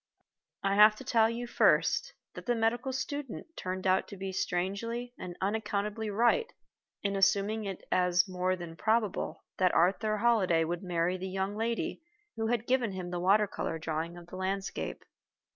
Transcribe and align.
I 0.63 0.73
have 0.73 0.95
to 0.95 1.03
tell 1.03 1.29
you, 1.29 1.45
first, 1.45 2.13
that 2.33 2.47
the 2.47 2.55
medical 2.55 2.91
student 2.91 3.55
turned 3.55 3.85
out 3.85 4.07
to 4.07 4.17
be 4.17 4.31
strangely 4.31 5.13
and 5.19 5.37
unaccountably 5.39 6.09
right 6.09 6.51
in 7.03 7.15
assuming 7.15 7.65
it 7.65 7.85
as 7.91 8.27
more 8.27 8.55
than 8.55 8.75
probable 8.75 9.43
that 9.59 9.75
Arthur 9.75 10.17
Holliday 10.17 10.63
would 10.63 10.81
marry 10.81 11.17
the 11.17 11.29
young 11.29 11.55
lady 11.55 12.01
who 12.35 12.47
had 12.47 12.65
given 12.65 12.93
him 12.93 13.11
the 13.11 13.19
water 13.19 13.45
color 13.45 13.77
drawing 13.77 14.17
of 14.17 14.25
the 14.25 14.37
landscape. 14.37 15.05